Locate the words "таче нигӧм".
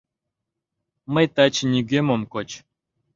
1.35-2.07